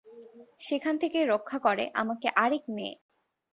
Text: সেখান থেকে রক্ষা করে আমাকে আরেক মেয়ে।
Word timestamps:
সেখান 0.59 0.95
থেকে 0.97 1.19
রক্ষা 1.25 1.57
করে 1.59 1.83
আমাকে 1.93 2.27
আরেক 2.35 2.63
মেয়ে। 2.69 2.93